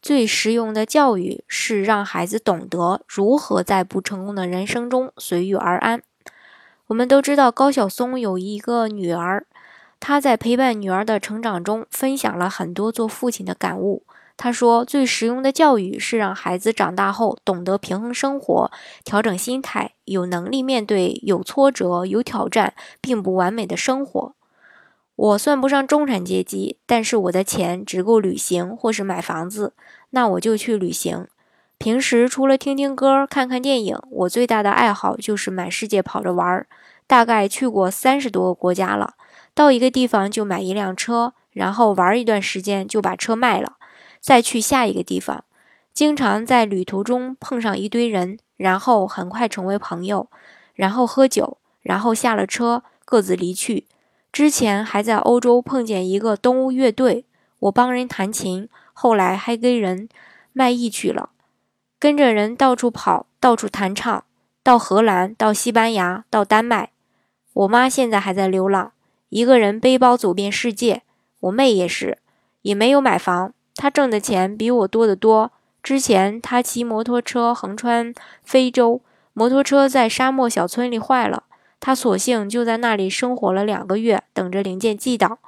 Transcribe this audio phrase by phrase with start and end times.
[0.00, 6.02] 最实用的教育是让孩子懂得如何在不成功的人生中随遇而安。
[6.86, 9.44] 我们都知道高晓松有一个女儿，
[10.00, 14.04] 他在陪伴女儿的成长中，分享了很多做父亲的感悟。
[14.38, 18.70] 他说，最实用的教育是让孩子长大后懂得平衡生活，
[19.04, 24.34] 调整心态，有能力面对有挫折、有挑战，并不完美的生活。
[25.18, 29.72] 我算不上中产阶级，但是我的钱只够旅行或是买房子，
[30.10, 31.26] 那我就去旅行。
[31.76, 36.68] 平时除了听听歌、看看电影，我最大的爱好就是满世界跑着玩儿。
[37.08, 39.14] 大概去过三十多个国家了。
[39.54, 43.72] 到一个地方就买一辆车，然后玩一段时间就把车卖了，
[44.20, 45.42] 再去下一个地方。
[45.92, 50.28] 经常在旅途中碰上一堆人，然后很快成为朋友，
[50.74, 53.86] 然后喝酒，然后下了车各自离去。
[54.30, 57.24] 之前还在欧洲碰见一个东欧乐队，
[57.60, 60.08] 我帮人弹琴，后来还跟人
[60.52, 61.30] 卖艺去了，
[61.98, 64.24] 跟着人到处跑，到处弹唱，
[64.62, 66.90] 到荷兰，到西班牙，到丹麦。
[67.54, 68.92] 我妈现在还在流浪，
[69.30, 71.02] 一个人背包走遍世界。
[71.40, 72.18] 我妹也是，
[72.62, 75.50] 也没有买房，她挣的钱比我多得多。
[75.82, 79.00] 之前她骑摩托车横穿非洲，
[79.32, 81.44] 摩托车在沙漠小村里坏了。
[81.80, 85.38] 他索性就在那里生活了两个月，等着零件寄到，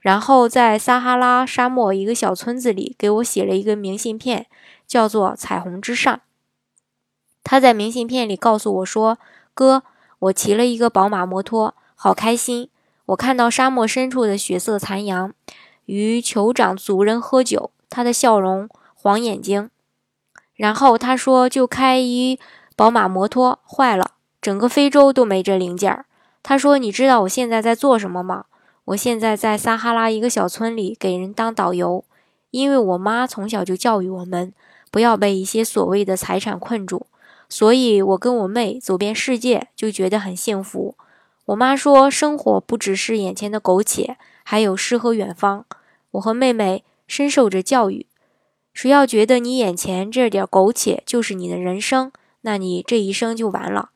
[0.00, 4.46] 然后在撒哈拉沙漠一个小村子里给我写了一个明信片，
[4.86, 6.16] 叫做《彩虹之上》。
[7.42, 9.18] 他在明信片里告诉我说
[9.52, 9.82] ：“哥，
[10.18, 12.70] 我骑了一个宝马摩托，好开心。
[13.06, 15.34] 我看到沙漠深处的血色残阳，
[15.84, 19.68] 与酋长族人喝酒，他的笑容，黄眼睛。
[20.54, 22.38] 然后他说，就开一
[22.74, 24.12] 宝马摩托坏了。”
[24.44, 26.04] 整个非洲都没这零件儿。
[26.42, 28.44] 他说：“你知道我现在在做什么吗？
[28.84, 32.04] 我现在在撒哈拉一个小村里给人当导游。
[32.50, 34.52] 因为我妈从小就教育我们，
[34.90, 37.06] 不要被一些所谓的财产困住。
[37.48, 40.94] 所以我跟我妹走遍世界，就觉得很幸福。
[41.46, 45.64] 我妈说，生活不只是眼前的苟且，还有诗和远方。
[46.10, 48.06] 我和妹妹深受着教育。
[48.74, 52.12] 谁要觉得你眼前这点苟且就是你的人生，
[52.42, 53.88] 那你这一生就完了。”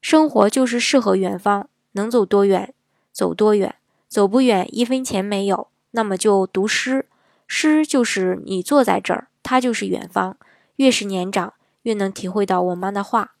[0.00, 2.72] 生活就是适合远方，能走多远
[3.12, 3.74] 走多远，
[4.08, 7.06] 走不远一分钱没有，那么就读诗。
[7.46, 10.36] 诗就是你坐在这儿，它就是远方。
[10.76, 11.52] 越是年长，
[11.82, 13.34] 越能体会到我妈的话。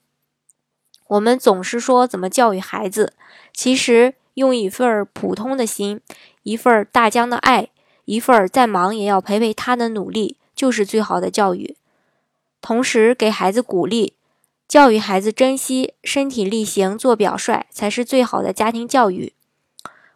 [1.06, 3.14] 我们总是说怎么教育孩子，
[3.52, 6.00] 其实用一份普通的心，
[6.42, 7.70] 一份大江的爱，
[8.04, 11.76] 一份再忙也要陪陪他的努力，就是最好的教育。
[12.60, 14.14] 同时给孩子鼓励。
[14.70, 19.32] 教育孩子珍惜身体力行做表率，才是最好的家庭教育。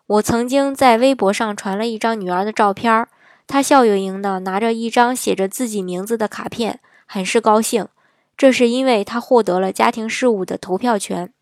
[0.06, 3.09] 我曾经在微博上传了一张女儿的照片，
[3.48, 7.88] 她笑盈盈的拿着一张写着自己名字的卡片，很是高兴。
[8.37, 11.32] 这是因为她获得了家庭事务的投票权。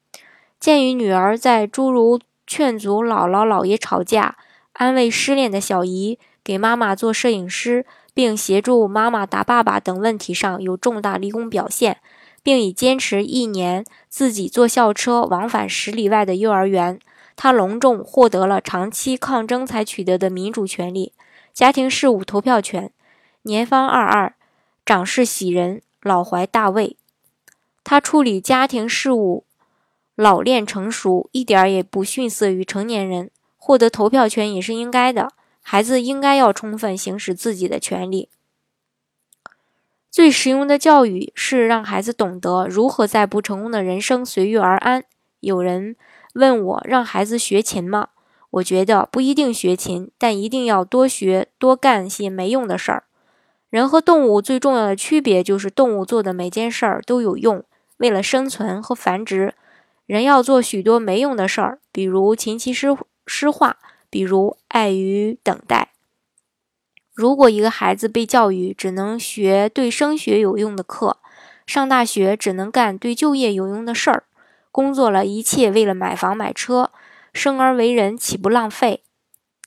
[0.59, 4.39] 鉴于女儿在诸如劝阻姥姥姥爷吵架、
[4.73, 7.85] 安慰失恋的小姨、给妈妈做摄影师，
[8.15, 11.99] 并协助妈妈打爸爸等问题上有重大立功表现。
[12.43, 16.99] 并已坚持一年，自己坐校车往返十里外的幼儿园。
[17.35, 21.13] 他隆重获得了长期抗争才取得的民主权利——
[21.55, 22.91] 家庭事务投票权。
[23.43, 24.35] 年方二二，
[24.85, 26.97] 长势喜人，老怀大位。
[27.83, 29.45] 他处理家庭事务
[30.15, 33.31] 老练成熟，一点儿也不逊色于成年人。
[33.57, 35.31] 获得投票权也是应该的，
[35.63, 38.29] 孩子应该要充分行使自己的权利。
[40.13, 45.05] 最实用的教育是让孩子懂得如何在不成功的人生随遇而安。
[45.41, 45.97] 有人
[46.35, 48.09] 问我让孩子学琴吗？
[48.51, 53.05] 我觉得不一定学琴，但一定要多学多干些没用的事儿。
[53.71, 57.65] 人和动物最重要的区别就是动物做的每件事儿都有用，
[57.97, 59.55] 为了生存和繁殖；
[60.05, 62.95] 人要做许多没用的事儿，比如琴棋诗
[63.27, 63.79] 诗画，
[64.11, 65.92] 比如爱与等待。
[67.15, 71.19] 如果一个孩子被教育只能学对升学有用的课，
[71.67, 74.25] 上大学只能干对就业有用的事儿，
[74.71, 76.91] 工作了一切为了买房买车，
[77.35, 79.03] 生而为人岂不浪费？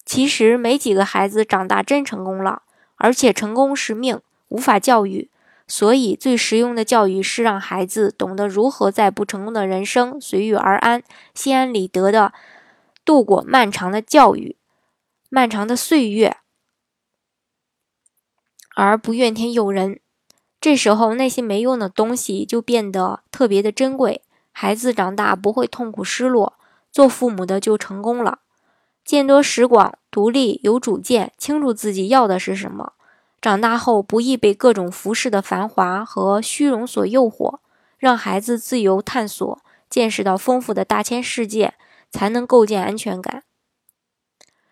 [0.04, 2.64] 其实没几个孩子长大真成功了，
[2.96, 4.20] 而且成功是命，
[4.50, 5.30] 无法教育。
[5.68, 11.02] 所以，最实用的教育是让孩子懂得如何在不成功的人生随遇而安、
[11.34, 12.34] 心安理得的
[13.04, 14.56] 度过漫长的教育、
[15.30, 16.38] 漫长的岁月，
[18.76, 20.00] 而不怨天尤人。
[20.62, 24.22] 这时候，那些没用的东西就变得特别的珍贵。
[24.52, 26.54] 孩子长大不会痛苦失落，
[26.92, 28.40] 做父母的就成功了。
[29.04, 32.94] 见多识广，独立有主见，清楚自己要的是什么。
[33.42, 37.60] 长大后不易被各种浮世的繁华和虚荣所诱惑，
[38.00, 41.76] 让孩子自由探索，见识到丰富的大千世界，
[42.10, 43.44] 才能构建安全感。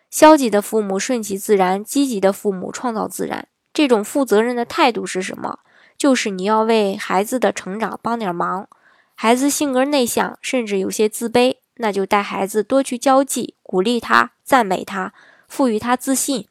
[0.10, 3.48] 消极的父母顺其自然，积极的父母创造自然。
[3.74, 5.60] 这种负责任的态度是什么？
[5.98, 8.68] 就是你要为孩子的成长帮点忙。
[9.16, 15.14] 孩子性格内向，甚至有些自卑，那就带孩子多去交际，鼓励他，赞美他，
[15.48, 16.48] 赋予他自信。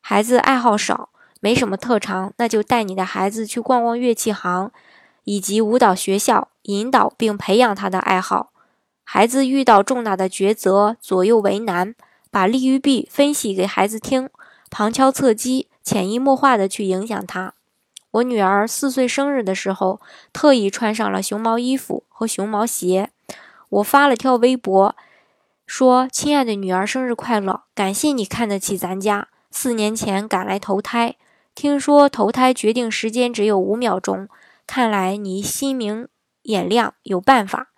[0.00, 1.08] 孩子爱好少。
[1.42, 4.70] 没什么特长，那就带你的孩子去逛逛乐器行，
[5.24, 8.52] 以及舞蹈学校，引导并培养他的爱好。
[9.04, 11.94] 孩子遇到重大的抉择，左右为难，
[12.30, 14.28] 把利与弊分析给孩子听，
[14.68, 17.54] 旁敲侧击，潜移默化的去影响他。
[18.12, 20.00] 我女儿四岁生日的时候，
[20.32, 23.10] 特意穿上了熊猫衣服和熊猫鞋。
[23.68, 24.96] 我发了条微博，
[25.64, 27.62] 说：“亲爱的女儿，生日快乐！
[27.74, 31.14] 感谢你看得起咱家，四年前赶来投胎。”
[31.54, 34.28] 听说投胎决定时间只有五秒钟，
[34.66, 36.08] 看来你心明
[36.42, 37.68] 眼亮，有办法。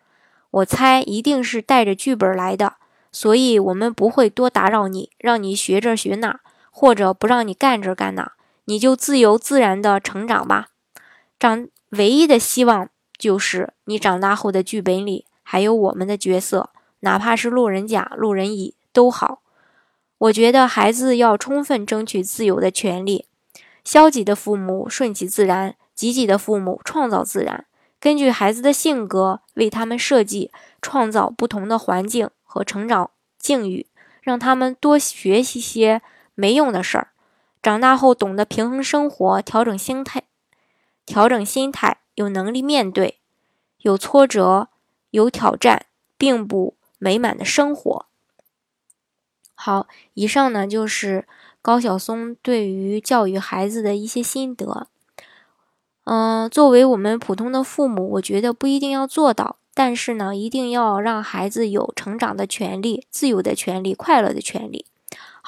[0.50, 2.74] 我猜一定是带着剧本来的，
[3.10, 6.40] 所以我们不会多打扰你，让你学这学那，
[6.74, 8.32] 或者不让你干这干那，
[8.64, 10.70] 你就自由自然的成长吧。
[11.38, 12.88] 长唯一的希望
[13.18, 16.70] 就是你长大后的剧本里还有我们的角色，
[17.00, 19.42] 哪怕是路人甲、路人乙都好。
[20.18, 23.26] 我觉得孩子要充分争取自由的权利。
[23.84, 27.66] 消极的父母顺其自然，积极的父母创造自然。
[27.98, 33.86] 根据孩子的性格，为他们设计、创造不同的环境和成长境遇，
[34.20, 36.00] 让他们多学习些
[36.34, 37.08] 没用的事儿。
[37.62, 40.24] 长大后懂得平衡生活，调整心态，
[41.06, 43.18] 调整心态，有能力面对
[43.78, 44.68] 有挫折、
[45.10, 45.86] 有挑战，
[46.16, 48.06] 并不美满的生活。
[49.54, 51.26] 好，以上呢就是。
[51.64, 54.88] 高晓松对于教育孩子的一些心得，
[56.02, 64.86] 嗯，作为我们普通的父母，我觉得不一定要做到，但是呢，一定要让孩子有成长的权利、自由的权利、快乐的权利。